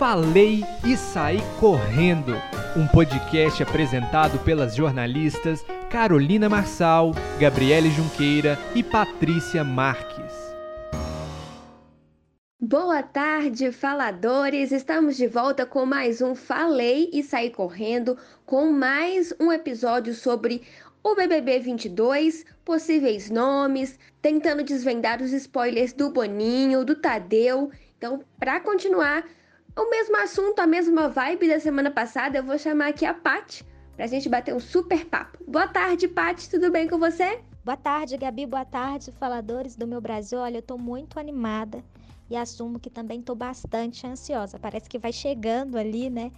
Falei 0.00 0.64
e 0.82 0.96
Saí 0.96 1.40
Correndo, 1.60 2.32
um 2.74 2.86
podcast 2.86 3.62
apresentado 3.62 4.38
pelas 4.38 4.74
jornalistas 4.74 5.62
Carolina 5.90 6.48
Marçal, 6.48 7.12
Gabriele 7.38 7.90
Junqueira 7.90 8.58
e 8.74 8.82
Patrícia 8.82 9.62
Marques. 9.62 10.32
Boa 12.58 13.02
tarde, 13.02 13.70
faladores! 13.72 14.72
Estamos 14.72 15.18
de 15.18 15.26
volta 15.26 15.66
com 15.66 15.84
mais 15.84 16.22
um 16.22 16.34
Falei 16.34 17.10
e 17.12 17.22
Saí 17.22 17.50
Correndo, 17.50 18.16
com 18.46 18.72
mais 18.72 19.34
um 19.38 19.52
episódio 19.52 20.14
sobre 20.14 20.62
o 21.02 21.14
BBB 21.14 21.58
22, 21.58 22.46
possíveis 22.64 23.28
nomes, 23.28 23.98
tentando 24.22 24.64
desvendar 24.64 25.20
os 25.20 25.30
spoilers 25.30 25.92
do 25.92 26.08
Boninho, 26.08 26.86
do 26.86 26.96
Tadeu. 26.96 27.70
Então, 27.98 28.24
para 28.38 28.60
continuar 28.60 29.24
o 29.76 29.90
mesmo 29.90 30.16
assunto, 30.16 30.58
a 30.58 30.66
mesma 30.66 31.08
vibe 31.08 31.48
da 31.48 31.60
semana 31.60 31.90
passada, 31.90 32.38
eu 32.38 32.44
vou 32.44 32.58
chamar 32.58 32.88
aqui 32.88 33.04
a 33.04 33.14
Paty 33.14 33.64
pra 33.96 34.06
gente 34.06 34.28
bater 34.28 34.54
um 34.54 34.60
super 34.60 35.04
papo. 35.06 35.38
Boa 35.46 35.68
tarde, 35.68 36.08
Paty, 36.08 36.48
tudo 36.50 36.70
bem 36.70 36.88
com 36.88 36.98
você? 36.98 37.40
Boa 37.64 37.76
tarde, 37.76 38.16
Gabi, 38.16 38.46
boa 38.46 38.64
tarde, 38.64 39.12
faladores 39.12 39.76
do 39.76 39.86
meu 39.86 40.00
Brasil. 40.00 40.38
Olha, 40.38 40.58
eu 40.58 40.62
tô 40.62 40.78
muito 40.78 41.18
animada 41.18 41.84
e 42.28 42.36
assumo 42.36 42.80
que 42.80 42.90
também 42.90 43.22
tô 43.22 43.34
bastante 43.34 44.06
ansiosa. 44.06 44.58
Parece 44.58 44.88
que 44.88 44.98
vai 44.98 45.12
chegando 45.12 45.76
ali, 45.76 46.08
né? 46.08 46.32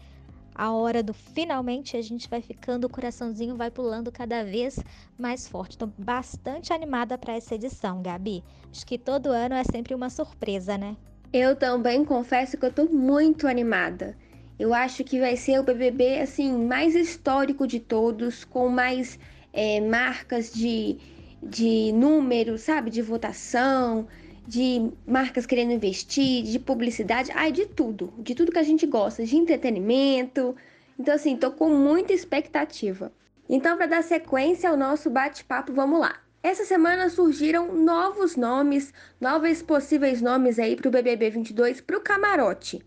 A 0.55 0.73
hora 0.73 1.03
do 1.03 1.15
finalmente 1.15 1.97
a 1.97 2.03
gente 2.03 2.29
vai 2.29 2.43
ficando, 2.43 2.85
o 2.87 2.91
coraçãozinho 2.91 3.57
vai 3.57 3.71
pulando 3.71 4.13
cada 4.13 4.45
vez 4.45 4.79
mais 5.17 5.49
forte. 5.49 5.79
Tô 5.79 5.87
bastante 5.87 6.73
animada 6.73 7.17
para 7.17 7.35
essa 7.35 7.55
edição, 7.55 8.03
Gabi. 8.03 8.45
Acho 8.71 8.87
que 8.87 8.99
todo 8.99 9.29
ano 9.29 9.55
é 9.55 9.65
sempre 9.65 9.95
uma 9.95 10.11
surpresa, 10.11 10.77
né? 10.77 10.97
Eu 11.33 11.57
também 11.57 12.05
confesso 12.05 12.59
que 12.59 12.67
eu 12.67 12.73
tô 12.73 12.85
muito 12.85 13.49
animada. 13.49 14.17
Eu 14.59 14.75
acho 14.75 15.03
que 15.03 15.19
vai 15.19 15.35
ser 15.37 15.59
o 15.59 15.63
BBB 15.63 16.21
assim 16.21 16.53
mais 16.67 16.95
histórico 16.95 17.67
de 17.67 17.81
todos, 17.81 18.45
com 18.45 18.69
mais 18.69 19.19
é, 19.53 19.81
marcas 19.81 20.53
de, 20.53 20.99
de 21.43 21.91
números, 21.93 22.63
sabe, 22.63 22.91
de 22.91 23.01
votação, 23.01 24.07
de 24.47 24.91
marcas 25.07 25.47
querendo 25.47 25.73
investir, 25.73 26.45
de 26.45 26.59
publicidade, 26.59 27.31
ai, 27.35 27.51
de 27.51 27.67
tudo, 27.67 28.13
de 28.19 28.35
tudo 28.35 28.53
que 28.53 28.59
a 28.59 28.63
gente 28.63 28.87
gosta, 28.87 29.25
de 29.25 29.37
entretenimento. 29.37 30.55
Então 30.99 31.15
assim, 31.15 31.37
tô 31.37 31.51
com 31.51 31.71
muita 31.71 32.13
expectativa. 32.13 33.11
Então, 33.49 33.77
para 33.77 33.87
dar 33.87 34.03
sequência 34.03 34.71
ao 34.71 34.77
nosso 34.77 35.11
bate-papo, 35.11 35.73
vamos 35.73 35.99
lá. 36.01 36.21
Essa 36.45 36.65
semana 36.65 37.09
surgiram 37.09 37.73
novos 37.73 38.35
nomes, 38.35 38.93
novos 39.21 39.63
possíveis 39.63 40.21
nomes 40.21 40.59
aí 40.59 40.75
para 40.75 40.89
o 40.89 40.91
BBB 40.91 41.31
22 41.31 41.81
para 41.81 41.97
o 41.97 42.01
camarote. 42.01 42.85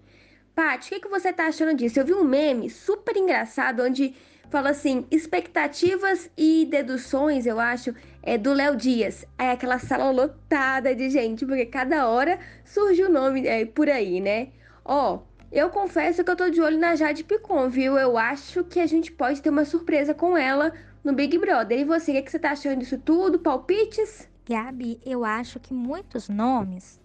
Paty, 0.53 0.87
o 0.87 0.89
que, 0.89 0.99
que 0.99 1.07
você 1.07 1.31
tá 1.31 1.47
achando 1.47 1.73
disso? 1.73 1.97
Eu 1.97 2.05
vi 2.05 2.13
um 2.13 2.25
meme 2.25 2.69
super 2.69 3.15
engraçado 3.15 3.81
onde 3.81 4.13
fala 4.49 4.71
assim: 4.71 5.07
expectativas 5.09 6.29
e 6.37 6.67
deduções, 6.69 7.45
eu 7.45 7.57
acho, 7.57 7.95
é 8.21 8.37
do 8.37 8.51
Léo 8.51 8.75
Dias. 8.75 9.25
É 9.37 9.51
aquela 9.51 9.79
sala 9.79 10.11
lotada 10.11 10.93
de 10.93 11.09
gente, 11.09 11.45
porque 11.45 11.65
cada 11.65 12.09
hora 12.09 12.37
surge 12.65 13.03
o 13.03 13.07
um 13.07 13.11
nome 13.13 13.47
é, 13.47 13.65
por 13.65 13.89
aí, 13.89 14.19
né? 14.19 14.49
Ó, 14.83 15.21
eu 15.49 15.69
confesso 15.69 16.25
que 16.25 16.29
eu 16.29 16.35
tô 16.35 16.49
de 16.49 16.59
olho 16.59 16.77
na 16.77 16.93
Jade 16.95 17.23
Picon, 17.23 17.69
viu? 17.69 17.97
Eu 17.97 18.17
acho 18.17 18.65
que 18.65 18.81
a 18.81 18.85
gente 18.85 19.13
pode 19.13 19.41
ter 19.41 19.49
uma 19.49 19.63
surpresa 19.63 20.13
com 20.13 20.37
ela 20.37 20.73
no 21.05 21.13
Big 21.13 21.37
Brother. 21.37 21.79
E 21.79 21.85
você, 21.85 22.11
o 22.11 22.13
que, 22.15 22.19
é 22.19 22.21
que 22.23 22.31
você 22.31 22.39
tá 22.39 22.51
achando 22.51 22.79
disso 22.79 22.97
tudo? 22.97 23.37
Palpites? 23.37 24.27
Gabi, 24.43 24.99
eu 25.05 25.23
acho 25.23 25.59
que 25.59 25.73
muitos 25.73 26.27
nomes, 26.27 26.99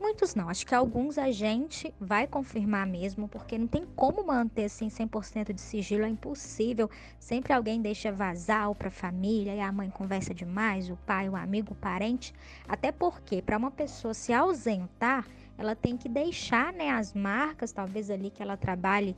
muitos 0.00 0.34
não, 0.34 0.48
acho 0.48 0.66
que 0.66 0.74
alguns 0.74 1.18
a 1.18 1.30
gente 1.30 1.94
vai 2.00 2.26
confirmar 2.26 2.84
mesmo, 2.84 3.28
porque 3.28 3.56
não 3.56 3.66
tem 3.68 3.84
como 3.94 4.26
manter 4.26 4.64
assim 4.64 4.88
100% 4.88 5.52
de 5.52 5.60
sigilo, 5.60 6.04
é 6.04 6.08
impossível. 6.08 6.88
Sempre 7.18 7.52
alguém 7.52 7.80
deixa 7.80 8.12
vazar 8.12 8.72
para 8.74 8.88
a 8.88 8.90
família 8.90 9.54
e 9.54 9.60
a 9.60 9.70
mãe 9.72 9.90
conversa 9.90 10.32
demais, 10.32 10.90
o 10.90 10.96
pai, 11.04 11.28
o 11.28 11.36
amigo, 11.36 11.72
o 11.72 11.76
parente. 11.76 12.32
Até 12.68 12.92
porque 12.92 13.42
para 13.42 13.56
uma 13.56 13.70
pessoa 13.70 14.14
se 14.14 14.32
ausentar, 14.32 15.26
ela 15.58 15.74
tem 15.76 15.96
que 15.96 16.08
deixar, 16.08 16.72
né, 16.72 16.90
as 16.90 17.14
marcas, 17.14 17.72
talvez 17.72 18.10
ali 18.10 18.30
que 18.30 18.42
ela 18.42 18.56
trabalhe 18.56 19.14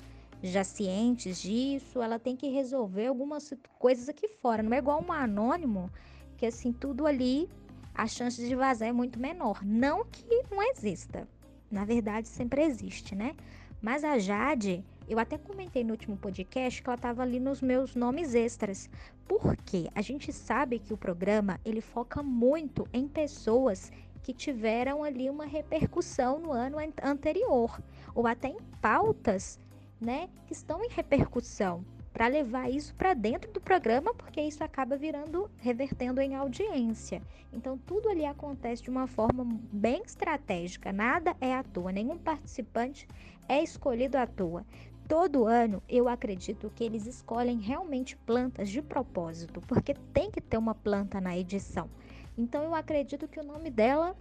já 0.51 0.65
cientes 0.65 1.41
disso, 1.41 2.03
ela 2.03 2.19
tem 2.19 2.37
que 2.37 2.49
resolver 2.49 3.07
algumas 3.07 3.53
coisas 3.79 4.09
aqui 4.09 4.29
fora. 4.29 4.63
Não 4.63 4.73
é 4.73 4.79
igual 4.79 5.05
um 5.07 5.13
anônimo, 5.13 5.91
que 6.37 6.47
assim, 6.47 6.73
tudo 6.73 7.07
ali, 7.07 7.49
a 7.95 8.07
chance 8.07 8.47
de 8.47 8.55
vazar 8.55 8.89
é 8.89 8.93
muito 8.93 9.19
menor. 9.19 9.65
Não 9.65 10.05
que 10.05 10.43
não 10.51 10.63
exista. 10.63 11.27
Na 11.71 11.85
verdade, 11.85 12.29
sempre 12.29 12.63
existe, 12.63 13.15
né? 13.15 13.35
Mas 13.81 14.05
a 14.05 14.19
Jade, 14.19 14.85
eu 15.09 15.19
até 15.19 15.39
comentei 15.39 15.85
no 15.85 15.93
último 15.93 16.17
podcast 16.17 16.83
que 16.83 16.89
ela 16.89 16.97
estava 16.97 17.23
ali 17.23 17.39
nos 17.39 17.61
meus 17.61 17.95
nomes 17.95 18.35
extras. 18.35 18.91
Porque 19.27 19.89
a 19.95 20.03
gente 20.03 20.33
sabe 20.33 20.79
que 20.79 20.93
o 20.93 20.97
programa, 20.97 21.61
ele 21.65 21.81
foca 21.81 22.23
muito 22.23 22.89
em 22.93 23.09
pessoas 23.09 23.91
que 24.23 24.33
tiveram 24.33 25.05
ali 25.05 25.31
uma 25.31 25.47
repercussão 25.47 26.41
no 26.41 26.51
ano 26.51 26.79
anterior, 27.01 27.81
ou 28.13 28.27
até 28.27 28.49
em 28.49 28.57
pautas 28.81 29.57
né, 30.01 30.29
que 30.47 30.53
estão 30.53 30.85
em 30.85 30.89
repercussão, 30.89 31.85
para 32.17 32.29
levar 32.29 32.71
isso 32.71 32.95
para 32.95 33.13
dentro 33.13 33.53
do 33.53 33.61
programa, 33.61 34.15
porque 34.15 34.41
isso 34.41 34.65
acaba 34.65 34.97
virando, 34.97 35.51
revertendo 35.59 36.19
em 36.19 36.35
audiência. 36.35 37.21
Então, 37.53 37.77
tudo 37.77 38.09
ali 38.09 38.25
acontece 38.25 38.83
de 38.83 38.89
uma 38.89 39.07
forma 39.07 39.45
bem 39.71 40.01
estratégica, 40.03 40.95
nada 40.95 41.37
é 41.43 41.55
à 41.55 41.63
toa, 41.63 41.93
nenhum 41.93 42.17
participante 42.17 43.07
é 43.47 43.63
escolhido 43.63 44.17
à 44.17 44.27
toa. 44.27 44.65
Todo 45.07 45.45
ano 45.45 45.83
eu 45.87 46.09
acredito 46.09 46.73
que 46.75 46.83
eles 46.83 47.07
escolhem 47.07 47.61
realmente 47.61 48.17
plantas 48.17 48.71
de 48.71 48.81
propósito, 48.81 49.61
porque 49.69 49.93
tem 50.15 50.31
que 50.31 50.41
ter 50.41 50.57
uma 50.57 50.75
planta 50.75 51.21
na 51.21 51.37
edição. 51.37 51.91
Então, 52.39 52.65
eu 52.65 52.75
acredito 52.75 53.29
que 53.29 53.39
o 53.39 53.45
nome 53.45 53.71
dela 53.71 54.17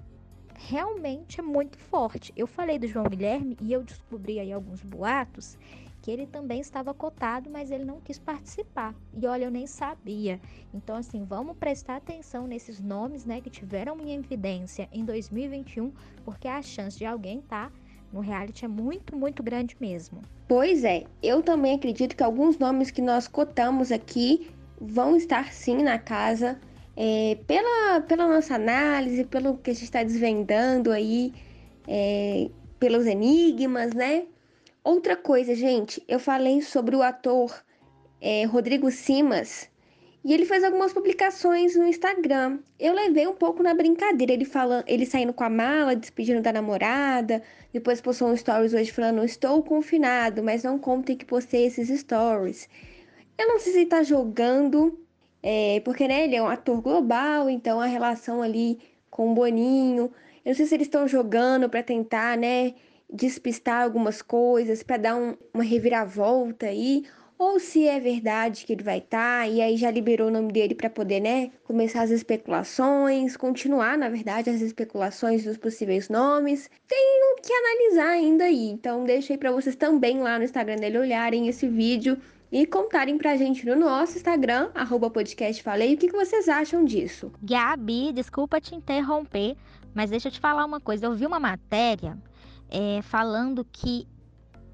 realmente 0.57 1.39
é 1.39 1.43
muito 1.43 1.77
forte. 1.77 2.33
Eu 2.35 2.47
falei 2.47 2.79
do 2.79 2.87
João 2.87 3.05
Guilherme 3.05 3.57
e 3.61 3.71
eu 3.71 3.83
descobri 3.83 4.39
aí 4.39 4.51
alguns 4.51 4.81
boatos 4.81 5.57
que 6.01 6.11
ele 6.11 6.27
também 6.27 6.61
estava 6.61 6.93
cotado, 6.93 7.49
mas 7.49 7.71
ele 7.71 7.83
não 7.83 7.99
quis 7.99 8.19
participar. 8.19 8.93
E 9.11 9.25
olha, 9.25 9.45
eu 9.45 9.51
nem 9.51 9.65
sabia. 9.65 10.39
Então, 10.71 10.97
assim, 10.97 11.23
vamos 11.23 11.57
prestar 11.57 11.95
atenção 11.95 12.45
nesses 12.45 12.79
nomes, 12.79 13.25
né, 13.25 13.41
que 13.41 13.49
tiveram 13.49 13.99
em 13.99 14.13
evidência 14.13 14.87
em 14.93 15.03
2021, 15.03 15.91
porque 16.23 16.47
a 16.47 16.61
chance 16.61 16.95
de 16.95 17.05
alguém 17.05 17.39
estar 17.39 17.71
tá 17.71 17.75
no 18.13 18.19
reality 18.19 18.65
é 18.65 18.67
muito, 18.67 19.15
muito 19.15 19.41
grande 19.41 19.75
mesmo. 19.79 20.21
Pois 20.47 20.83
é, 20.83 21.05
eu 21.23 21.41
também 21.41 21.73
acredito 21.75 22.15
que 22.15 22.21
alguns 22.21 22.59
nomes 22.59 22.91
que 22.91 23.01
nós 23.01 23.27
cotamos 23.27 23.91
aqui 23.91 24.51
vão 24.79 25.15
estar 25.15 25.51
sim 25.51 25.81
na 25.81 25.97
casa 25.97 26.59
é, 26.95 27.37
pela, 27.47 28.01
pela 28.01 28.27
nossa 28.27 28.55
análise, 28.55 29.25
pelo 29.25 29.57
que 29.57 29.71
a 29.71 29.73
gente 29.73 29.83
está 29.83 30.03
desvendando 30.03 30.91
aí, 30.91 31.33
é, 31.87 32.49
pelos 32.79 33.05
enigmas, 33.05 33.93
né? 33.93 34.25
Outra 34.83 35.15
coisa, 35.15 35.55
gente, 35.55 36.03
eu 36.07 36.19
falei 36.19 36.61
sobre 36.61 36.95
o 36.95 37.01
ator 37.01 37.63
é, 38.21 38.45
Rodrigo 38.45 38.89
Simas 38.91 39.69
e 40.23 40.33
ele 40.33 40.45
fez 40.45 40.63
algumas 40.63 40.91
publicações 40.91 41.75
no 41.75 41.85
Instagram. 41.85 42.59
Eu 42.79 42.93
levei 42.93 43.27
um 43.27 43.35
pouco 43.35 43.61
na 43.61 43.75
brincadeira, 43.75 44.33
ele 44.33 44.45
falando, 44.45 44.83
ele 44.87 45.05
saindo 45.05 45.33
com 45.33 45.43
a 45.43 45.49
mala, 45.49 45.95
despedindo 45.95 46.41
da 46.41 46.51
namorada, 46.51 47.43
depois 47.71 48.01
postou 48.01 48.29
um 48.29 48.37
stories 48.37 48.73
hoje 48.73 48.91
falando: 48.91 49.23
"Estou 49.23 49.61
confinado, 49.61 50.41
mas 50.41 50.63
não 50.63 50.79
contem 50.79 51.15
que 51.15 51.25
postei 51.25 51.65
esses 51.67 51.89
stories". 51.99 52.67
Eu 53.37 53.47
não 53.47 53.59
sei 53.59 53.73
se 53.73 53.79
ele 53.79 53.85
tá 53.87 54.01
jogando 54.01 55.04
é, 55.47 55.79
porque 55.81 56.07
né, 56.07 56.23
ele 56.23 56.35
é 56.35 56.41
um 56.41 56.47
ator 56.47 56.81
global, 56.81 57.47
então 57.47 57.79
a 57.79 57.85
relação 57.85 58.41
ali 58.41 58.79
com 59.11 59.31
o 59.31 59.35
Boninho, 59.35 60.11
eu 60.43 60.49
não 60.49 60.55
sei 60.55 60.65
se 60.65 60.73
eles 60.73 60.87
estão 60.87 61.07
jogando 61.07 61.69
para 61.69 61.83
tentar, 61.83 62.35
né, 62.35 62.73
despistar 63.07 63.83
algumas 63.83 64.23
coisas, 64.23 64.81
para 64.81 64.97
dar 64.97 65.15
um, 65.15 65.37
uma 65.53 65.63
reviravolta 65.63 66.65
aí, 66.65 67.03
ou 67.37 67.59
se 67.59 67.87
é 67.87 67.99
verdade 67.99 68.65
que 68.65 68.73
ele 68.73 68.83
vai 68.83 68.97
estar, 68.97 69.41
tá, 69.41 69.47
e 69.47 69.61
aí 69.61 69.77
já 69.77 69.91
liberou 69.91 70.29
o 70.29 70.31
nome 70.31 70.51
dele 70.51 70.73
para 70.73 70.89
poder, 70.89 71.19
né, 71.19 71.51
começar 71.63 72.01
as 72.01 72.09
especulações, 72.09 73.37
continuar, 73.37 73.99
na 73.99 74.09
verdade, 74.09 74.49
as 74.49 74.61
especulações 74.61 75.43
dos 75.43 75.57
possíveis 75.57 76.09
nomes. 76.09 76.71
Tem 76.87 77.35
que 77.43 77.53
analisar 77.53 78.09
ainda 78.09 78.45
aí, 78.45 78.69
então 78.69 79.03
deixa 79.03 79.33
aí 79.33 79.37
para 79.37 79.51
vocês 79.51 79.75
também 79.75 80.21
lá 80.21 80.39
no 80.39 80.45
Instagram 80.45 80.77
dele 80.77 80.97
olharem 80.97 81.47
esse 81.47 81.67
vídeo 81.67 82.17
e 82.51 82.65
contarem 82.65 83.17
pra 83.17 83.35
gente 83.35 83.65
no 83.65 83.75
nosso 83.75 84.17
Instagram, 84.17 84.69
arroba 84.73 85.09
podcast 85.09 85.61
Falei, 85.61 85.95
o 85.95 85.97
que, 85.97 86.11
vocês 86.11 86.47
acham 86.47 86.85
disso. 86.85 87.31
Gabi, 87.41 88.11
desculpa 88.13 88.61
te 88.61 88.75
interromper, 88.75 89.55
mas 89.93 90.09
deixa 90.09 90.27
eu 90.27 90.31
te 90.31 90.39
falar 90.39 90.65
uma 90.65 90.79
coisa. 90.79 91.05
Eu 91.05 91.15
vi 91.15 91.25
uma 91.25 91.39
matéria 91.39 92.17
é, 92.69 93.01
falando 93.01 93.65
que 93.71 94.07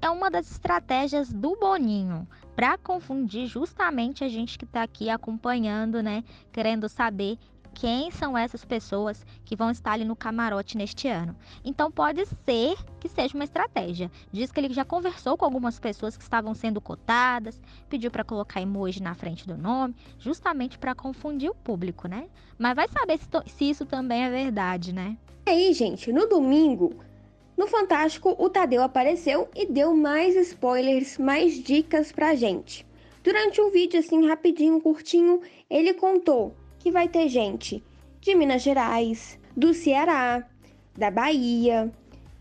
é 0.00 0.10
uma 0.10 0.30
das 0.30 0.50
estratégias 0.50 1.32
do 1.32 1.56
Boninho 1.56 2.26
para 2.56 2.76
confundir 2.76 3.46
justamente 3.46 4.24
a 4.24 4.28
gente 4.28 4.58
que 4.58 4.64
está 4.64 4.82
aqui 4.82 5.08
acompanhando, 5.08 6.02
né? 6.02 6.24
Querendo 6.50 6.88
saber 6.88 7.38
quem 7.74 8.10
são 8.10 8.36
essas 8.36 8.64
pessoas 8.64 9.24
que 9.44 9.56
vão 9.56 9.70
estar 9.70 9.92
ali 9.92 10.04
no 10.04 10.16
camarote 10.16 10.76
neste 10.76 11.08
ano. 11.08 11.36
Então 11.64 11.90
pode 11.90 12.24
ser 12.44 12.76
que 13.00 13.08
seja 13.08 13.34
uma 13.34 13.44
estratégia. 13.44 14.10
Diz 14.30 14.52
que 14.52 14.60
ele 14.60 14.72
já 14.72 14.84
conversou 14.84 15.36
com 15.36 15.44
algumas 15.44 15.78
pessoas 15.78 16.16
que 16.16 16.22
estavam 16.22 16.54
sendo 16.54 16.80
cotadas, 16.80 17.60
pediu 17.88 18.10
para 18.10 18.24
colocar 18.24 18.60
emoji 18.60 19.02
na 19.02 19.14
frente 19.14 19.46
do 19.46 19.56
nome, 19.56 19.94
justamente 20.18 20.78
para 20.78 20.94
confundir 20.94 21.50
o 21.50 21.54
público, 21.54 22.06
né? 22.06 22.28
Mas 22.58 22.74
vai 22.74 22.88
saber 22.88 23.18
se, 23.18 23.28
se 23.52 23.70
isso 23.70 23.86
também 23.86 24.24
é 24.24 24.30
verdade, 24.30 24.92
né? 24.92 25.16
E 25.46 25.50
aí, 25.50 25.72
gente, 25.72 26.12
no 26.12 26.28
domingo, 26.28 26.94
no 27.56 27.66
Fantástico, 27.66 28.34
o 28.38 28.48
Tadeu 28.48 28.82
apareceu 28.82 29.48
e 29.54 29.66
deu 29.66 29.94
mais 29.94 30.36
spoilers, 30.36 31.18
mais 31.18 31.54
dicas 31.54 32.12
pra 32.12 32.34
gente. 32.34 32.86
Durante 33.22 33.60
um 33.60 33.70
vídeo 33.70 34.00
assim 34.00 34.26
rapidinho, 34.26 34.80
curtinho, 34.80 35.40
ele 35.70 35.94
contou 35.94 36.54
que 36.82 36.90
vai 36.90 37.06
ter 37.06 37.28
gente 37.28 37.80
de 38.20 38.34
Minas 38.34 38.62
Gerais, 38.62 39.38
do 39.56 39.72
Ceará, 39.72 40.44
da 40.98 41.12
Bahia, 41.12 41.92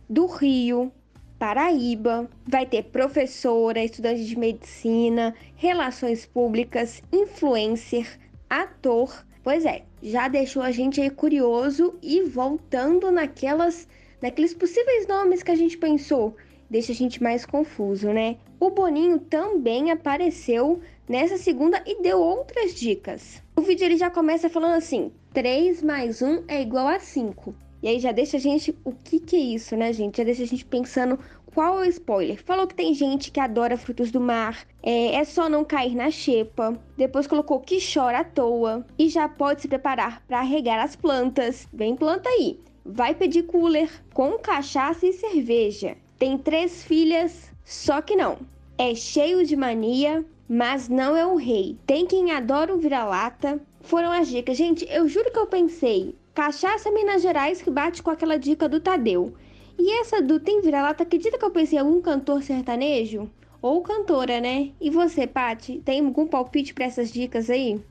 do 0.09 0.25
Rio, 0.25 0.91
Paraíba, 1.37 2.27
vai 2.47 2.65
ter 2.65 2.85
professora, 2.85 3.83
estudante 3.83 4.25
de 4.25 4.35
medicina, 4.35 5.35
relações 5.55 6.25
públicas, 6.25 7.03
influencer, 7.11 8.19
ator. 8.49 9.23
Pois 9.43 9.63
é, 9.63 9.83
já 10.01 10.27
deixou 10.27 10.63
a 10.63 10.71
gente 10.71 10.99
aí 10.99 11.11
curioso 11.11 11.93
e 12.01 12.23
voltando 12.23 13.11
naquelas 13.11 13.87
naqueles 14.23 14.55
possíveis 14.55 15.07
nomes 15.07 15.43
que 15.43 15.51
a 15.51 15.55
gente 15.55 15.77
pensou, 15.77 16.35
deixa 16.67 16.91
a 16.91 16.95
gente 16.95 17.21
mais 17.21 17.45
confuso, 17.45 18.11
né? 18.11 18.37
O 18.61 18.69
Boninho 18.69 19.17
também 19.17 19.89
apareceu 19.89 20.81
nessa 21.09 21.35
segunda 21.35 21.81
e 21.83 21.99
deu 21.99 22.19
outras 22.19 22.75
dicas. 22.75 23.41
O 23.55 23.61
vídeo 23.61 23.85
ele 23.85 23.97
já 23.97 24.11
começa 24.11 24.51
falando 24.51 24.75
assim: 24.75 25.11
3 25.33 25.81
mais 25.81 26.21
1 26.21 26.43
é 26.47 26.61
igual 26.61 26.87
a 26.87 26.99
5. 26.99 27.55
E 27.81 27.87
aí 27.87 27.99
já 27.99 28.11
deixa 28.11 28.37
a 28.37 28.39
gente. 28.39 28.77
O 28.85 28.91
que, 28.91 29.19
que 29.19 29.35
é 29.35 29.39
isso, 29.39 29.75
né, 29.75 29.91
gente? 29.91 30.19
Já 30.19 30.23
deixa 30.23 30.43
a 30.43 30.45
gente 30.45 30.63
pensando 30.63 31.17
qual 31.55 31.83
é 31.83 31.87
o 31.87 31.89
spoiler? 31.89 32.39
Falou 32.43 32.67
que 32.67 32.75
tem 32.75 32.93
gente 32.93 33.31
que 33.31 33.39
adora 33.39 33.75
frutos 33.75 34.11
do 34.11 34.21
mar, 34.21 34.63
é, 34.83 35.15
é, 35.15 35.23
só 35.23 35.49
não 35.49 35.65
cair 35.65 35.95
na 35.95 36.11
xepa. 36.11 36.79
Depois 36.95 37.25
colocou 37.25 37.61
que 37.61 37.79
chora 37.81 38.19
à 38.19 38.23
toa 38.23 38.85
e 38.95 39.09
já 39.09 39.27
pode 39.27 39.63
se 39.63 39.67
preparar 39.67 40.21
para 40.27 40.41
regar 40.41 40.77
as 40.77 40.95
plantas. 40.95 41.67
Vem 41.73 41.95
planta 41.95 42.29
aí. 42.29 42.59
Vai 42.85 43.15
pedir 43.15 43.41
cooler 43.47 43.89
com 44.13 44.37
cachaça 44.37 45.07
e 45.07 45.13
cerveja. 45.13 45.97
Tem 46.19 46.37
três 46.37 46.83
filhas, 46.83 47.51
só 47.63 48.01
que 48.01 48.15
não. 48.15 48.39
É 48.77 48.95
cheio 48.95 49.45
de 49.45 49.55
mania, 49.55 50.25
mas 50.49 50.89
não 50.89 51.15
é 51.15 51.25
o 51.25 51.35
rei. 51.35 51.77
Tem 51.85 52.05
quem 52.05 52.31
adora 52.31 52.73
o 52.73 52.79
vira-lata. 52.79 53.61
Foram 53.81 54.11
as 54.11 54.27
dicas. 54.27 54.57
Gente, 54.57 54.85
eu 54.89 55.07
juro 55.07 55.31
que 55.31 55.39
eu 55.39 55.47
pensei. 55.47 56.15
Cachaça 56.33 56.89
Minas 56.91 57.21
Gerais 57.21 57.61
que 57.61 57.69
bate 57.69 58.01
com 58.01 58.09
aquela 58.09 58.37
dica 58.37 58.69
do 58.69 58.79
Tadeu. 58.79 59.33
E 59.77 59.99
essa 59.99 60.21
do 60.21 60.39
Tem 60.39 60.61
Vira-Lata, 60.61 61.03
acredita 61.03 61.37
que 61.37 61.43
eu 61.43 61.49
pensei 61.49 61.77
em 61.77 61.81
algum 61.81 62.01
cantor 62.01 62.43
sertanejo? 62.43 63.29
Ou 63.61 63.81
cantora, 63.81 64.39
né? 64.39 64.71
E 64.79 64.89
você, 64.89 65.25
Pati, 65.25 65.79
tem 65.79 66.05
algum 66.05 66.27
palpite 66.27 66.73
para 66.73 66.85
essas 66.85 67.11
dicas 67.11 67.49
aí? 67.49 67.81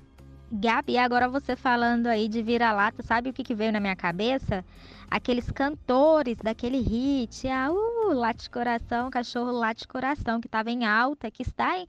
Gabi, 0.53 0.99
agora 0.99 1.29
você 1.29 1.55
falando 1.55 2.07
aí 2.07 2.29
de 2.29 2.43
vira-lata, 2.43 3.03
sabe 3.03 3.31
o 3.31 3.33
que, 3.33 3.45
que 3.45 3.55
veio 3.55 3.73
na 3.73 3.79
minha 3.79 3.95
cabeça? 3.95 4.65
Aqueles 5.09 5.51
cantores 5.51 6.37
daquele 6.43 6.79
hit, 6.81 7.47
ah, 7.49 7.71
uh, 7.71 7.90
late 8.13 8.49
coração, 8.51 9.11
cachorro 9.11 9.53
late 9.53 9.87
coração, 9.87 10.41
que 10.41 10.47
estava 10.47 10.71
em 10.71 10.85
alta, 10.85 11.31
que 11.31 11.43
está 11.43 11.79
em, 11.79 11.87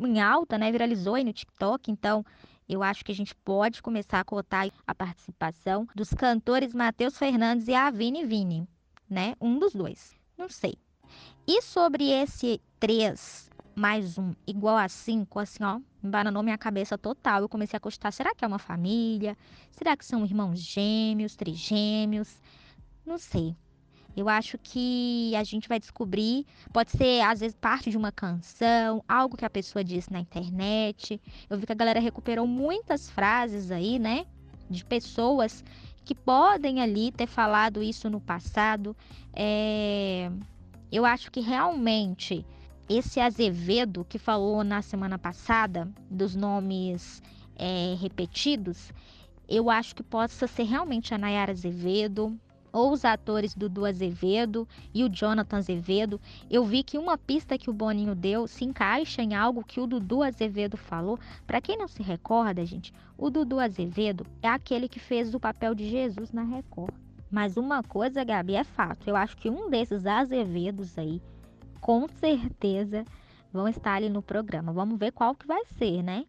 em 0.00 0.20
alta, 0.20 0.58
né? 0.58 0.70
Viralizou 0.70 1.14
aí 1.14 1.24
no 1.24 1.32
TikTok, 1.32 1.90
então 1.90 2.24
eu 2.68 2.82
acho 2.82 3.04
que 3.04 3.12
a 3.12 3.14
gente 3.14 3.34
pode 3.34 3.82
começar 3.82 4.20
a 4.20 4.24
cotar 4.24 4.68
a 4.86 4.94
participação 4.94 5.86
dos 5.94 6.10
cantores 6.10 6.72
Matheus 6.72 7.18
Fernandes 7.18 7.68
e 7.68 7.74
Avini 7.74 8.24
Vini, 8.24 8.68
né? 9.08 9.34
Um 9.40 9.58
dos 9.58 9.72
dois, 9.74 10.14
não 10.36 10.48
sei. 10.48 10.74
E 11.46 11.60
sobre 11.60 12.10
esse 12.10 12.60
3 12.78 13.50
mais 13.74 14.18
um 14.18 14.32
igual 14.46 14.76
a 14.76 14.88
5, 14.88 15.38
assim, 15.38 15.64
ó, 15.64 15.80
embananou 16.02 16.42
minha 16.42 16.58
cabeça 16.58 16.98
total. 16.98 17.42
Eu 17.42 17.48
comecei 17.48 17.76
a 17.76 17.80
costar, 17.80 18.12
será 18.12 18.34
que 18.34 18.44
é 18.44 18.48
uma 18.48 18.58
família? 18.58 19.36
Será 19.70 19.96
que 19.96 20.04
são 20.04 20.24
irmãos 20.24 20.58
gêmeos, 20.60 21.34
trigêmeos? 21.34 22.36
Não 23.04 23.18
sei. 23.18 23.56
Eu 24.16 24.28
acho 24.28 24.58
que 24.58 25.34
a 25.34 25.42
gente 25.42 25.68
vai 25.68 25.80
descobrir, 25.80 26.46
pode 26.72 26.90
ser 26.90 27.22
às 27.22 27.40
vezes 27.40 27.56
parte 27.58 27.90
de 27.90 27.96
uma 27.96 28.12
canção, 28.12 29.02
algo 29.08 29.36
que 29.36 29.44
a 29.44 29.50
pessoa 29.50 29.82
disse 29.82 30.12
na 30.12 30.20
internet. 30.20 31.20
Eu 31.48 31.58
vi 31.58 31.66
que 31.66 31.72
a 31.72 31.76
galera 31.76 32.00
recuperou 32.00 32.46
muitas 32.46 33.08
frases 33.08 33.70
aí, 33.70 33.98
né, 33.98 34.26
de 34.68 34.84
pessoas 34.84 35.64
que 36.04 36.14
podem 36.14 36.80
ali 36.80 37.10
ter 37.10 37.26
falado 37.26 37.82
isso 37.82 38.10
no 38.10 38.20
passado. 38.20 38.96
É... 39.32 40.30
Eu 40.90 41.06
acho 41.06 41.30
que 41.30 41.40
realmente 41.40 42.44
esse 42.88 43.18
Azevedo 43.18 44.04
que 44.06 44.18
falou 44.18 44.62
na 44.62 44.82
semana 44.82 45.18
passada 45.18 45.90
dos 46.10 46.34
nomes 46.34 47.22
é, 47.56 47.96
repetidos, 47.98 48.92
eu 49.48 49.70
acho 49.70 49.94
que 49.94 50.02
possa 50.02 50.46
ser 50.46 50.64
realmente 50.64 51.14
a 51.14 51.18
Nayara 51.18 51.52
Azevedo 51.52 52.38
ou 52.72 52.92
os 52.92 53.04
atores 53.04 53.54
Dudu 53.54 53.84
Azevedo 53.84 54.66
e 54.94 55.04
o 55.04 55.08
Jonathan 55.08 55.58
Azevedo. 55.58 56.20
Eu 56.50 56.64
vi 56.64 56.82
que 56.82 56.96
uma 56.96 57.18
pista 57.18 57.58
que 57.58 57.68
o 57.68 57.72
Boninho 57.72 58.14
deu 58.14 58.46
se 58.46 58.64
encaixa 58.64 59.22
em 59.22 59.34
algo 59.34 59.62
que 59.62 59.80
o 59.80 59.86
Dudu 59.86 60.22
Azevedo 60.22 60.76
falou. 60.76 61.18
Para 61.46 61.60
quem 61.60 61.76
não 61.76 61.86
se 61.86 62.02
recorda, 62.02 62.64
gente, 62.64 62.92
o 63.18 63.30
Dudu 63.30 63.60
Azevedo 63.60 64.26
é 64.40 64.48
aquele 64.48 64.88
que 64.88 64.98
fez 64.98 65.34
o 65.34 65.40
papel 65.40 65.74
de 65.74 65.88
Jesus 65.88 66.32
na 66.32 66.42
Record. 66.42 66.94
Mas 67.30 67.56
uma 67.56 67.82
coisa, 67.82 68.24
Gabi, 68.24 68.54
é 68.54 68.64
fato. 68.64 69.08
Eu 69.08 69.16
acho 69.16 69.36
que 69.36 69.48
um 69.48 69.70
desses 69.70 70.06
Azevedos 70.06 70.98
aí 70.98 71.20
com 71.80 72.06
certeza 72.06 73.04
vão 73.52 73.68
estar 73.68 73.94
ali 73.94 74.08
no 74.08 74.22
programa. 74.22 74.72
Vamos 74.72 74.98
ver 74.98 75.12
qual 75.12 75.34
que 75.34 75.46
vai 75.46 75.64
ser, 75.78 76.02
né? 76.02 76.24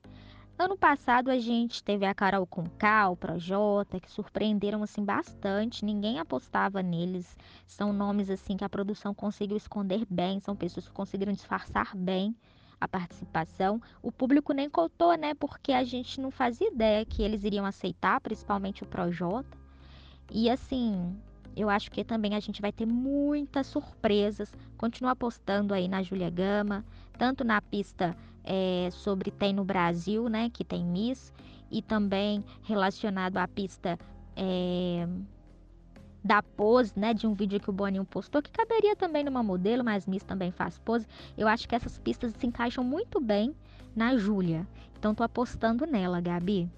Ano 0.57 0.77
passado 0.77 1.31
a 1.31 1.39
gente 1.39 1.83
teve 1.83 2.05
a 2.05 2.13
Carol 2.13 2.45
Conká, 2.45 3.09
o 3.09 3.17
Projota, 3.17 3.99
que 3.99 4.09
surpreenderam 4.09 4.83
assim 4.83 5.03
bastante. 5.03 5.83
Ninguém 5.83 6.19
apostava 6.19 6.81
neles. 6.83 7.35
São 7.65 7.91
nomes 7.91 8.29
assim 8.29 8.55
que 8.55 8.63
a 8.63 8.69
produção 8.69 9.15
conseguiu 9.15 9.57
esconder 9.57 10.05
bem, 10.09 10.39
são 10.39 10.55
pessoas 10.55 10.87
que 10.87 10.93
conseguiram 10.93 11.33
disfarçar 11.33 11.95
bem 11.97 12.35
a 12.79 12.87
participação. 12.87 13.81
O 14.01 14.11
público 14.11 14.53
nem 14.53 14.69
contou, 14.69 15.17
né? 15.17 15.33
Porque 15.33 15.71
a 15.71 15.83
gente 15.83 16.21
não 16.21 16.29
fazia 16.29 16.67
ideia 16.67 17.03
que 17.03 17.23
eles 17.23 17.43
iriam 17.43 17.65
aceitar, 17.65 18.21
principalmente 18.21 18.83
o 18.83 18.87
Projota. 18.87 19.57
E 20.31 20.49
assim, 20.51 21.15
eu 21.55 21.69
acho 21.69 21.91
que 21.91 22.03
também 22.03 22.35
a 22.35 22.39
gente 22.39 22.61
vai 22.61 22.71
ter 22.71 22.85
muitas 22.85 23.67
surpresas. 23.67 24.51
Continua 24.77 25.11
apostando 25.11 25.73
aí 25.73 25.87
na 25.87 26.01
Júlia 26.01 26.29
Gama, 26.29 26.83
tanto 27.17 27.43
na 27.43 27.61
pista 27.61 28.15
é, 28.43 28.89
sobre 28.91 29.31
Tem 29.31 29.53
no 29.53 29.63
Brasil, 29.63 30.27
né, 30.27 30.49
que 30.49 30.63
tem 30.63 30.83
Miss, 30.83 31.33
e 31.71 31.81
também 31.81 32.43
relacionado 32.63 33.37
à 33.37 33.47
pista 33.47 33.97
é, 34.35 35.07
da 36.23 36.41
pose, 36.41 36.93
né, 36.95 37.13
de 37.13 37.27
um 37.27 37.33
vídeo 37.33 37.59
que 37.59 37.69
o 37.69 37.73
Boninho 37.73 38.05
postou, 38.05 38.41
que 38.41 38.51
caberia 38.51 38.95
também 38.95 39.23
numa 39.23 39.43
modelo, 39.43 39.83
mas 39.83 40.07
Miss 40.07 40.23
também 40.23 40.51
faz 40.51 40.77
pose. 40.79 41.07
Eu 41.37 41.47
acho 41.47 41.67
que 41.67 41.75
essas 41.75 41.97
pistas 41.99 42.33
se 42.33 42.47
encaixam 42.47 42.83
muito 42.83 43.19
bem 43.19 43.55
na 43.95 44.17
Júlia. 44.17 44.67
Então 44.97 45.13
tô 45.13 45.23
apostando 45.23 45.85
nela, 45.85 46.21
Gabi. 46.21 46.69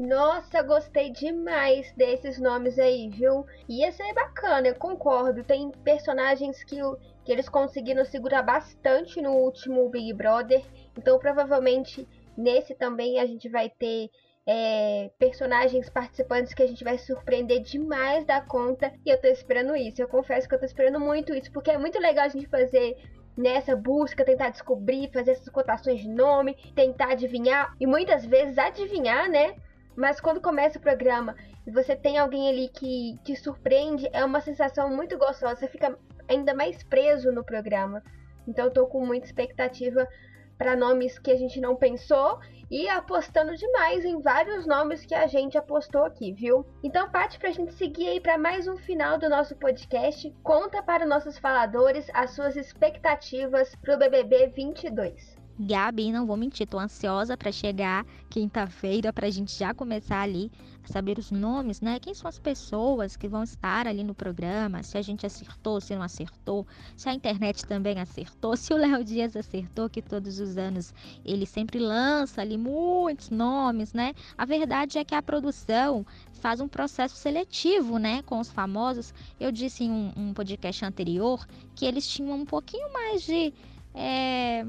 Nossa, 0.00 0.62
gostei 0.62 1.10
demais 1.10 1.92
desses 1.92 2.40
nomes 2.40 2.78
aí, 2.78 3.10
viu? 3.10 3.44
Ia 3.68 3.92
ser 3.92 4.14
bacana, 4.14 4.68
eu 4.68 4.74
concordo. 4.74 5.44
Tem 5.44 5.70
personagens 5.84 6.64
que, 6.64 6.76
que 7.22 7.30
eles 7.30 7.50
conseguiram 7.50 8.02
segurar 8.06 8.42
bastante 8.42 9.20
no 9.20 9.32
último 9.32 9.86
Big 9.90 10.14
Brother. 10.14 10.64
Então, 10.96 11.18
provavelmente, 11.18 12.08
nesse 12.34 12.74
também 12.74 13.20
a 13.20 13.26
gente 13.26 13.46
vai 13.50 13.68
ter 13.68 14.08
é, 14.46 15.10
personagens 15.18 15.90
participantes 15.90 16.54
que 16.54 16.62
a 16.62 16.66
gente 16.66 16.82
vai 16.82 16.96
surpreender 16.96 17.60
demais 17.60 18.24
da 18.24 18.40
conta. 18.40 18.90
E 19.04 19.10
eu 19.10 19.20
tô 19.20 19.28
esperando 19.28 19.76
isso. 19.76 20.00
Eu 20.00 20.08
confesso 20.08 20.48
que 20.48 20.54
eu 20.54 20.58
tô 20.58 20.64
esperando 20.64 20.98
muito 20.98 21.34
isso, 21.34 21.52
porque 21.52 21.72
é 21.72 21.76
muito 21.76 21.98
legal 21.98 22.24
a 22.24 22.28
gente 22.28 22.46
fazer 22.46 22.96
nessa 23.36 23.76
busca, 23.76 24.24
tentar 24.24 24.48
descobrir, 24.48 25.12
fazer 25.12 25.32
essas 25.32 25.50
cotações 25.50 26.00
de 26.00 26.08
nome, 26.08 26.56
tentar 26.74 27.12
adivinhar. 27.12 27.76
E 27.78 27.86
muitas 27.86 28.24
vezes 28.24 28.56
adivinhar, 28.56 29.28
né? 29.28 29.56
Mas 29.96 30.20
quando 30.20 30.40
começa 30.40 30.78
o 30.78 30.82
programa 30.82 31.34
e 31.66 31.70
você 31.70 31.94
tem 31.94 32.18
alguém 32.18 32.48
ali 32.48 32.68
que 32.68 33.18
te 33.24 33.36
surpreende, 33.36 34.08
é 34.12 34.24
uma 34.24 34.40
sensação 34.40 34.88
muito 34.94 35.18
gostosa. 35.18 35.56
Você 35.56 35.68
fica 35.68 35.98
ainda 36.28 36.54
mais 36.54 36.82
preso 36.82 37.32
no 37.32 37.44
programa. 37.44 38.02
Então 38.46 38.66
eu 38.66 38.70
tô 38.70 38.86
com 38.86 39.04
muita 39.04 39.26
expectativa 39.26 40.08
para 40.56 40.76
nomes 40.76 41.18
que 41.18 41.30
a 41.30 41.36
gente 41.36 41.58
não 41.58 41.74
pensou 41.74 42.38
e 42.70 42.88
apostando 42.88 43.56
demais 43.56 44.04
em 44.04 44.20
vários 44.20 44.66
nomes 44.66 45.04
que 45.04 45.14
a 45.14 45.26
gente 45.26 45.58
apostou 45.58 46.04
aqui, 46.04 46.32
viu? 46.32 46.64
Então, 46.84 47.10
Paty, 47.10 47.38
pra 47.38 47.50
gente 47.50 47.72
seguir 47.72 48.08
aí 48.08 48.20
para 48.20 48.38
mais 48.38 48.68
um 48.68 48.76
final 48.76 49.18
do 49.18 49.28
nosso 49.28 49.56
podcast, 49.56 50.30
conta 50.42 50.82
para 50.82 51.06
nossos 51.06 51.38
faladores 51.38 52.08
as 52.14 52.32
suas 52.32 52.56
expectativas 52.56 53.74
pro 53.76 53.98
BBB 53.98 54.48
22. 54.48 55.39
Gabi, 55.62 56.10
não 56.10 56.24
vou 56.24 56.38
mentir, 56.38 56.66
tô 56.66 56.78
ansiosa 56.78 57.36
para 57.36 57.52
chegar 57.52 58.06
quinta-feira 58.30 59.12
para 59.12 59.26
a 59.26 59.30
gente 59.30 59.58
já 59.58 59.74
começar 59.74 60.22
ali 60.22 60.50
a 60.82 60.88
saber 60.90 61.18
os 61.18 61.30
nomes, 61.30 61.82
né? 61.82 62.00
Quem 62.00 62.14
são 62.14 62.30
as 62.30 62.38
pessoas 62.38 63.14
que 63.14 63.28
vão 63.28 63.42
estar 63.42 63.86
ali 63.86 64.02
no 64.02 64.14
programa, 64.14 64.82
se 64.82 64.96
a 64.96 65.02
gente 65.02 65.26
acertou, 65.26 65.78
se 65.78 65.94
não 65.94 66.00
acertou, 66.00 66.66
se 66.96 67.10
a 67.10 67.12
internet 67.12 67.66
também 67.66 68.00
acertou, 68.00 68.56
se 68.58 68.72
o 68.72 68.76
Léo 68.78 69.04
Dias 69.04 69.36
acertou, 69.36 69.90
que 69.90 70.00
todos 70.00 70.40
os 70.40 70.56
anos 70.56 70.94
ele 71.26 71.44
sempre 71.44 71.78
lança 71.78 72.40
ali 72.40 72.56
muitos 72.56 73.28
nomes, 73.28 73.92
né? 73.92 74.14
A 74.38 74.46
verdade 74.46 74.96
é 74.96 75.04
que 75.04 75.14
a 75.14 75.20
produção 75.20 76.06
faz 76.32 76.62
um 76.62 76.68
processo 76.68 77.16
seletivo, 77.16 77.98
né, 77.98 78.22
com 78.22 78.40
os 78.40 78.50
famosos. 78.50 79.12
Eu 79.38 79.52
disse 79.52 79.84
em 79.84 79.90
um, 79.90 80.12
um 80.16 80.32
podcast 80.32 80.86
anterior 80.86 81.46
que 81.74 81.84
eles 81.84 82.08
tinham 82.08 82.32
um 82.32 82.46
pouquinho 82.46 82.90
mais 82.94 83.22
de 83.24 83.52
é, 83.94 84.64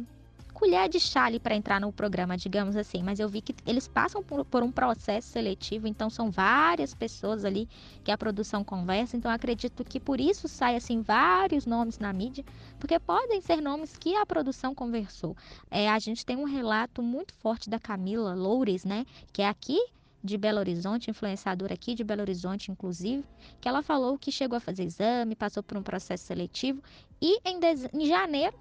colher 0.61 0.87
de 0.87 0.99
chá 0.99 1.25
ali 1.25 1.39
para 1.39 1.55
entrar 1.55 1.81
no 1.81 1.91
programa, 1.91 2.37
digamos 2.37 2.75
assim. 2.75 3.01
Mas 3.01 3.19
eu 3.19 3.27
vi 3.27 3.41
que 3.41 3.55
eles 3.65 3.87
passam 3.87 4.21
por, 4.21 4.45
por, 4.45 4.61
um 4.61 4.71
processo 4.71 5.29
seletivo, 5.29 5.87
então 5.87 6.07
são 6.07 6.29
várias 6.29 6.93
pessoas 6.93 7.43
ali 7.43 7.67
que 8.03 8.11
a 8.11 8.17
produção 8.17 8.63
conversa. 8.63 9.17
Então 9.17 9.31
acredito 9.31 9.83
que 9.83 9.99
por 9.99 10.21
isso 10.21 10.47
sai 10.47 10.75
assim 10.75 11.01
vários 11.01 11.65
nomes 11.65 11.97
na 11.97 12.13
mídia, 12.13 12.45
porque 12.79 12.99
podem 12.99 13.41
ser 13.41 13.59
nomes 13.59 13.97
que 13.97 14.15
a 14.15 14.23
produção 14.23 14.75
conversou. 14.75 15.35
É, 15.71 15.89
a 15.89 15.97
gente 15.97 16.23
tem 16.23 16.37
um 16.37 16.43
relato 16.43 17.01
muito 17.01 17.33
forte 17.33 17.67
da 17.67 17.79
Camila 17.79 18.35
Loures, 18.35 18.85
né, 18.85 19.03
que 19.33 19.41
é 19.41 19.47
aqui 19.47 19.79
de 20.23 20.37
Belo 20.37 20.59
Horizonte, 20.59 21.09
influenciadora 21.09 21.73
aqui 21.73 21.95
de 21.95 22.03
Belo 22.03 22.21
Horizonte, 22.21 22.71
inclusive, 22.71 23.25
que 23.59 23.67
ela 23.67 23.81
falou 23.81 24.15
que 24.19 24.31
chegou 24.31 24.57
a 24.57 24.59
fazer 24.59 24.83
exame, 24.83 25.35
passou 25.35 25.63
por 25.63 25.75
um 25.75 25.81
processo 25.81 26.23
seletivo 26.23 26.83
e 27.19 27.39
em, 27.43 27.59
em 27.93 28.05
janeiro 28.05 28.55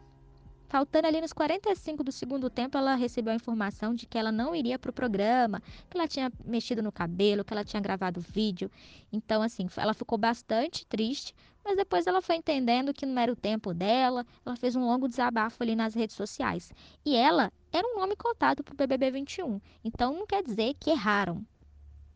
Faltando 0.71 1.09
ali 1.09 1.21
nos 1.21 1.33
45 1.33 2.05
do 2.05 2.13
segundo 2.13 2.49
tempo, 2.49 2.79
ela 2.79 2.95
recebeu 2.95 3.33
a 3.33 3.35
informação 3.35 3.93
de 3.93 4.07
que 4.07 4.17
ela 4.17 4.31
não 4.31 4.55
iria 4.55 4.79
para 4.79 4.91
o 4.91 4.93
programa, 4.93 5.61
que 5.91 5.99
ela 5.99 6.07
tinha 6.07 6.33
mexido 6.45 6.81
no 6.81 6.93
cabelo, 6.93 7.45
que 7.45 7.53
ela 7.53 7.65
tinha 7.65 7.83
gravado 7.83 8.21
vídeo. 8.21 8.71
Então, 9.13 9.43
assim, 9.43 9.69
ela 9.77 9.93
ficou 9.93 10.17
bastante 10.17 10.87
triste, 10.87 11.35
mas 11.65 11.77
depois 11.77 12.07
ela 12.07 12.23
foi 12.23 12.37
entendendo 12.37 12.95
que 12.95 13.05
não 13.05 13.21
era 13.21 13.33
o 13.33 13.37
tempo 13.37 13.75
dela. 13.75 14.25
Ela 14.47 14.55
fez 14.55 14.77
um 14.77 14.87
longo 14.87 15.09
desabafo 15.09 15.61
ali 15.61 15.75
nas 15.75 15.93
redes 15.93 16.15
sociais. 16.15 16.73
E 17.05 17.17
ela 17.17 17.53
era 17.73 17.85
um 17.85 17.99
nome 17.99 18.15
cotado 18.15 18.63
para 18.63 18.73
o 18.73 18.77
BBB 18.77 19.11
21. 19.11 19.61
Então, 19.83 20.15
não 20.15 20.25
quer 20.25 20.41
dizer 20.41 20.75
que 20.79 20.91
erraram. 20.91 21.45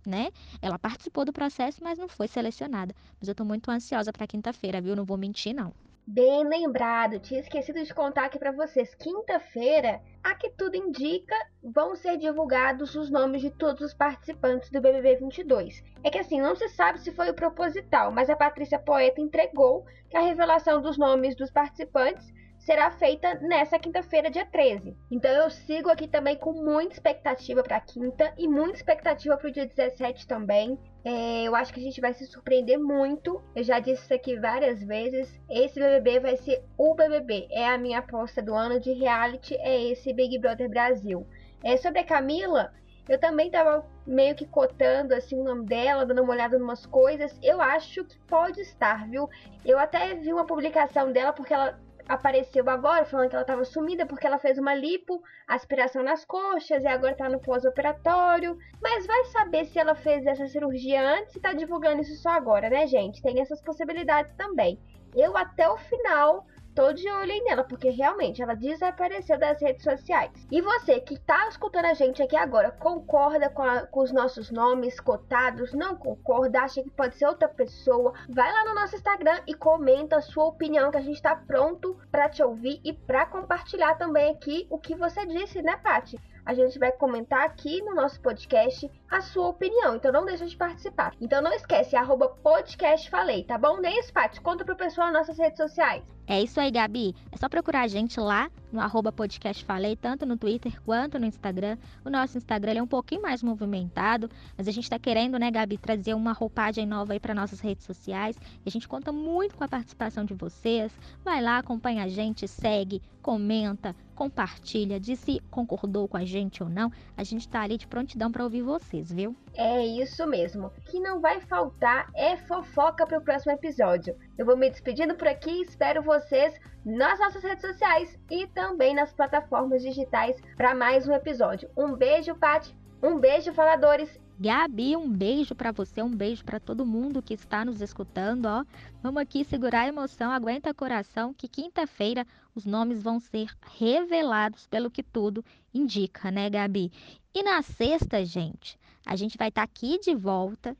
Né? 0.07 0.31
Ela 0.63 0.79
participou 0.79 1.25
do 1.25 1.33
processo, 1.33 1.83
mas 1.83 1.99
não 1.99 2.07
foi 2.07 2.29
selecionada. 2.29 2.95
Mas 3.19 3.27
eu 3.27 3.33
estou 3.33 3.45
muito 3.45 3.69
ansiosa 3.69 4.13
para 4.13 4.29
quinta-feira, 4.29 4.81
viu? 4.81 4.95
Não 4.95 5.05
vou 5.05 5.17
mentir, 5.17 5.53
não. 5.53 5.75
Bem 6.07 6.47
lembrado, 6.47 7.19
tinha 7.19 7.41
esquecido 7.41 7.83
de 7.83 7.95
contar 7.95 8.27
aqui 8.27 8.39
para 8.39 8.53
vocês. 8.53 8.95
Quinta-feira, 8.95 10.03
a 10.23 10.35
que 10.35 10.51
tudo 10.51 10.77
indica, 10.77 11.35
vão 11.63 11.97
ser 11.97 12.19
divulgados 12.19 12.95
os 12.95 13.11
nomes 13.11 13.41
de 13.41 13.51
todos 13.51 13.81
os 13.81 13.95
participantes 13.95 14.69
do 14.71 14.83
BBB 14.83 15.17
22. 15.17 15.83
É 16.03 16.11
que 16.11 16.19
assim, 16.19 16.43
não 16.43 16.55
se 16.55 16.69
sabe 16.69 17.01
se 17.01 17.11
foi 17.11 17.31
o 17.31 17.35
proposital, 17.35 18.13
mas 18.13 18.29
a 18.29 18.37
Patrícia 18.37 18.79
Poeta 18.79 19.19
entregou 19.19 19.87
que 20.11 20.17
a 20.19 20.21
revelação 20.21 20.83
dos 20.83 20.99
nomes 20.99 21.35
dos 21.35 21.51
participantes 21.51 22.31
será 22.64 22.90
feita 22.90 23.35
nessa 23.35 23.78
quinta-feira, 23.78 24.30
dia 24.30 24.47
13. 24.47 24.97
Então 25.11 25.30
eu 25.30 25.50
sigo 25.50 25.90
aqui 25.90 26.09
também 26.09 26.35
com 26.37 26.52
muita 26.52 26.94
expectativa 26.94 27.62
para 27.62 27.78
quinta 27.78 28.33
e 28.38 28.49
muita 28.49 28.76
expectativa 28.76 29.37
para 29.37 29.49
o 29.49 29.52
dia 29.52 29.66
17 29.66 30.26
também. 30.26 30.78
É, 31.04 31.42
eu 31.42 31.54
acho 31.54 31.73
que 31.75 31.80
a 31.80 31.83
gente 31.83 32.00
vai 32.00 32.14
se 32.14 32.26
surpreender 32.26 32.78
muito. 32.78 33.42
Eu 33.54 33.62
já 33.62 33.78
disse 33.78 34.04
isso 34.04 34.14
aqui 34.14 34.38
várias 34.38 34.83
vezes. 34.83 35.38
Esse 35.49 35.78
BBB 35.78 36.21
vai 36.21 36.37
ser 36.38 36.64
o 36.78 36.94
BBB. 36.94 37.47
É 37.50 37.68
a 37.68 37.76
minha 37.76 37.99
aposta 37.99 38.40
do 38.40 38.54
ano 38.54 38.80
de 38.80 38.92
reality. 38.94 39.54
É 39.56 39.90
esse 39.90 40.14
Big 40.14 40.38
Brother 40.38 40.68
Brasil. 40.68 41.26
É, 41.62 41.76
sobre 41.76 42.00
a 42.00 42.04
Camila, 42.04 42.73
eu 43.06 43.18
também 43.18 43.50
tava 43.50 43.87
meio 44.06 44.35
que 44.35 44.47
cotando 44.47 45.14
assim 45.14 45.38
o 45.38 45.44
nome 45.44 45.66
dela, 45.66 46.06
dando 46.06 46.23
uma 46.23 46.33
olhada 46.33 46.56
em 46.56 46.62
umas 46.62 46.87
coisas. 46.87 47.38
Eu 47.42 47.61
acho 47.61 48.04
que 48.04 48.18
pode 48.21 48.62
estar, 48.62 49.06
viu? 49.06 49.28
Eu 49.64 49.78
até 49.78 50.14
vi 50.14 50.33
uma 50.33 50.47
publicação 50.47 51.12
dela 51.12 51.33
porque 51.33 51.52
ela 51.52 51.78
apareceu 52.09 52.69
agora 52.69 53.05
falando 53.05 53.29
que 53.29 53.35
ela 53.35 53.43
estava 53.43 53.65
sumida 53.65 54.07
porque 54.07 54.27
ela 54.27 54.39
fez 54.39 54.59
uma 54.59 54.75
lipo, 54.75 55.23
aspiração 55.47 56.03
nas 56.03 56.25
coxas 56.25 56.83
e 56.83 56.87
agora 56.87 57.13
está 57.13 57.29
no 57.29 57.41
pós-operatório. 57.41 58.59
Mas 58.83 59.07
vai 59.07 59.25
saber 59.27 59.65
se 59.67 59.79
ela 59.79 59.95
fez 59.95 60.27
essa 60.27 60.47
cirurgia 60.47 61.01
antes 61.01 61.35
e 61.35 61.39
está 61.39 61.53
divulgando 61.53 62.03
isso 62.03 62.17
só 62.17 62.31
agora, 62.31 62.69
né, 62.69 62.87
gente? 62.87 63.23
Tem 63.23 63.41
essas 63.41 63.61
possibilidades 63.63 64.33
também. 64.35 64.79
Eu 65.15 65.37
até 65.37 65.69
o 65.69 65.77
final 65.77 66.47
tô 66.75 66.93
de 66.93 67.09
olho 67.09 67.45
nela, 67.45 67.64
porque 67.64 67.88
realmente 67.88 68.43
ela 68.43 68.54
desapareceu 68.54 69.38
das 69.38 69.61
redes 69.61 69.85
sociais. 69.85 70.31
E 70.50 70.61
você 70.61 71.00
que 71.00 71.19
tá 71.19 71.49
escutando 71.49 71.87
a 71.87 71.95
gente 71.95 72.23
aqui 72.23 72.37
agora, 72.37 72.71
concorda 72.71 73.49
com, 73.49 73.62
a, 73.62 73.87
com 73.87 74.00
os 74.00 74.12
nossos 74.12 74.50
nomes 74.50 74.99
cotados? 74.99 75.73
Não 75.73 75.95
concorda? 75.95 76.62
Acha 76.62 76.83
que 76.83 76.90
pode 76.90 77.16
ser 77.16 77.26
outra 77.26 77.49
pessoa? 77.49 78.12
Vai 78.28 78.52
lá 78.52 78.64
no 78.64 78.75
nosso 78.75 78.97
Instagram 78.97 79.40
e 79.47 79.54
comenta 79.54 80.16
a 80.16 80.23
sua 80.23 80.47
opinião, 80.47 80.90
que 80.90 80.99
a 80.99 81.02
gente 81.02 81.23
tá 81.23 81.37
pronto 81.37 81.97
para 82.11 82.28
te 82.28 82.43
ouvir 82.43 82.81
e 82.85 82.93
para 82.93 83.26
compartilhar 83.26 83.95
também 83.95 84.33
aqui 84.33 84.66
o 84.69 84.78
que 84.78 84.95
você 84.95 85.25
disse, 85.26 85.62
né, 85.62 85.76
Paty? 85.76 86.19
a 86.45 86.52
gente 86.52 86.78
vai 86.78 86.93
comentar 86.93 87.43
aqui 87.43 87.81
no 87.83 87.95
nosso 87.95 88.21
podcast 88.21 88.90
a 89.11 89.21
sua 89.21 89.49
opinião. 89.49 89.97
Então 89.97 90.12
não 90.12 90.26
deixa 90.26 90.45
de 90.47 90.57
participar. 90.57 91.14
Então 91.21 91.40
não 91.40 91.52
esquece, 91.52 91.97
arroba 91.97 92.28
podcast 92.28 93.09
falei, 93.09 93.45
tá 93.45 93.57
bom? 93.57 93.78
Nem 93.78 93.95
Paty, 94.12 94.40
conta 94.40 94.64
pro 94.64 94.76
pessoal 94.76 95.11
nas 95.11 95.26
nossas 95.26 95.38
redes 95.38 95.57
sociais. 95.57 96.04
É 96.26 96.43
isso 96.43 96.59
aí, 96.59 96.71
Gabi. 96.71 97.14
É 97.31 97.37
só 97.37 97.50
procurar 97.50 97.83
a 97.83 97.88
gente 97.88 98.19
lá 98.19 98.50
no 98.73 98.81
arroba 98.81 99.12
podcast 99.12 99.62
falei, 99.62 99.95
tanto 99.95 100.25
no 100.25 100.38
Twitter 100.38 100.81
quanto 100.83 101.19
no 101.19 101.26
Instagram. 101.26 101.76
O 102.02 102.09
nosso 102.09 102.38
Instagram 102.38 102.78
é 102.78 102.83
um 102.83 102.87
pouquinho 102.87 103.21
mais 103.21 103.43
movimentado, 103.43 104.31
mas 104.57 104.66
a 104.66 104.71
gente 104.71 104.85
está 104.85 104.99
querendo, 104.99 105.38
né, 105.38 105.50
Gabi, 105.50 105.76
trazer 105.76 106.14
uma 106.14 106.33
roupagem 106.33 106.87
nova 106.87 107.12
aí 107.12 107.21
para 107.21 107.35
nossas 107.35 107.61
redes 107.61 107.85
sociais. 107.85 108.37
E 108.64 108.69
a 108.69 108.71
gente 108.71 108.88
conta 108.88 109.12
muito 109.12 109.54
com 109.54 109.64
a 109.64 109.69
participação 109.69 110.25
de 110.25 110.33
vocês. 110.33 110.90
Vai 111.23 111.43
lá, 111.43 111.59
acompanha 111.59 112.04
a 112.04 112.09
gente, 112.09 112.49
segue, 112.49 113.02
comenta, 113.21 113.95
compartilha, 114.14 114.99
diz 114.99 115.19
se 115.19 115.40
concordou 115.50 116.09
com 116.09 116.16
a 116.16 116.25
gente 116.25 116.62
ou 116.62 116.71
não. 116.71 116.90
A 117.16 117.23
gente 117.23 117.43
está 117.43 117.61
ali 117.61 117.76
de 117.76 117.87
prontidão 117.87 118.33
para 118.33 118.45
ouvir 118.45 118.62
vocês, 118.62 119.12
viu? 119.12 119.37
É 119.57 119.87
isso 119.87 120.27
mesmo. 120.27 120.73
Que 120.87 120.99
não 120.99 121.21
vai 121.21 121.41
faltar 121.41 122.11
é 122.15 122.37
fofoca 122.37 123.07
para 123.07 123.19
o 123.19 123.23
próximo 123.23 123.53
episódio. 123.53 124.17
Eu 124.37 124.45
vou 124.45 124.57
me 124.57 124.69
despedindo 124.69 125.15
por 125.15 125.29
aqui, 125.29 125.63
espero 125.63 126.03
vocês 126.03 126.59
nas 126.85 127.19
nossas 127.21 127.43
redes 127.43 127.63
sociais 127.63 128.19
e 128.31 128.47
também 128.49 128.95
nas 128.95 129.13
plataformas 129.13 129.83
digitais 129.83 130.37
para 130.57 130.75
mais 130.75 131.07
um 131.07 131.13
episódio. 131.13 131.71
Um 131.77 131.95
beijo, 131.95 132.35
Paty. 132.35 132.77
Um 133.01 133.19
beijo, 133.19 133.53
faladores. 133.53 134.19
Gabi, 134.41 134.97
um 134.97 135.09
beijo 135.09 135.55
para 135.55 135.71
você, 135.71 136.03
um 136.03 136.11
beijo 136.11 136.45
para 136.45 136.59
todo 136.59 136.85
mundo 136.85 137.23
que 137.23 137.35
está 137.35 137.65
nos 137.65 137.81
escutando, 137.81 138.47
ó. 138.47 138.65
Vamos 139.01 139.23
aqui 139.23 139.45
segurar 139.45 139.83
a 139.83 139.89
emoção, 139.89 140.33
aguenta 140.33 140.71
o 140.71 140.75
coração 140.75 141.33
que 141.33 141.47
quinta-feira 141.47 142.27
os 142.55 142.67
nomes 142.67 143.01
vão 143.01 143.21
ser 143.21 143.49
revelados 143.79 144.67
pelo 144.67 144.91
que 144.91 145.05
tudo 145.05 145.45
indica, 145.73 146.33
né, 146.33 146.51
Gabi? 146.51 146.91
E 147.33 147.45
na 147.45 147.63
sexta, 147.63 148.25
gente, 148.25 148.77
a 149.07 149.17
gente 149.17 149.37
vai 149.37 149.49
estar 149.49 149.63
tá 149.63 149.65
aqui 149.65 149.99
de 149.99 150.15
volta 150.15 150.77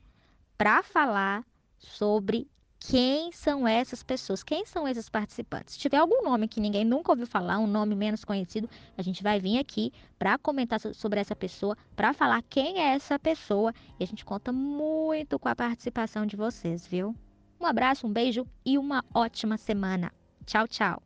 para 0.57 0.81
falar 0.83 1.45
sobre 1.77 2.47
quem 2.79 3.31
são 3.31 3.67
essas 3.67 4.03
pessoas, 4.03 4.43
quem 4.43 4.65
são 4.65 4.87
esses 4.87 5.09
participantes. 5.09 5.73
Se 5.73 5.79
tiver 5.79 5.97
algum 5.97 6.23
nome 6.23 6.47
que 6.47 6.59
ninguém 6.59 6.85
nunca 6.85 7.11
ouviu 7.11 7.25
falar, 7.25 7.57
um 7.57 7.67
nome 7.67 7.95
menos 7.95 8.23
conhecido, 8.23 8.69
a 8.97 9.01
gente 9.01 9.23
vai 9.23 9.39
vir 9.39 9.57
aqui 9.57 9.91
para 10.19 10.37
comentar 10.37 10.79
sobre 10.79 11.19
essa 11.19 11.35
pessoa, 11.35 11.75
para 11.95 12.13
falar 12.13 12.43
quem 12.43 12.79
é 12.79 12.93
essa 12.93 13.17
pessoa 13.17 13.73
e 13.99 14.03
a 14.03 14.07
gente 14.07 14.23
conta 14.23 14.51
muito 14.51 15.39
com 15.39 15.49
a 15.49 15.55
participação 15.55 16.25
de 16.25 16.35
vocês, 16.35 16.85
viu? 16.85 17.15
Um 17.59 17.65
abraço, 17.65 18.05
um 18.05 18.13
beijo 18.13 18.45
e 18.65 18.77
uma 18.77 19.03
ótima 19.13 19.57
semana. 19.57 20.11
Tchau, 20.45 20.67
tchau. 20.67 21.01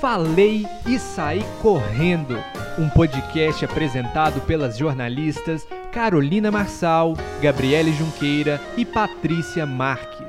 Falei 0.00 0.64
e 0.86 0.98
saí 0.98 1.40
correndo. 1.60 2.36
Um 2.78 2.90
podcast 2.90 3.64
apresentado 3.64 4.38
pelas 4.42 4.76
jornalistas 4.76 5.66
Carolina 5.90 6.50
Marçal, 6.50 7.14
Gabriele 7.40 7.90
Junqueira 7.90 8.60
e 8.76 8.84
Patrícia 8.84 9.64
Marques. 9.64 10.25